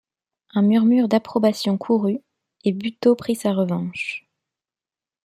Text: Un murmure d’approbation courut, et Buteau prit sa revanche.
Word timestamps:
Un 0.55 0.63
murmure 0.63 1.07
d’approbation 1.07 1.77
courut, 1.77 2.21
et 2.63 2.71
Buteau 2.71 3.13
prit 3.13 3.35
sa 3.35 3.53
revanche. 3.53 4.25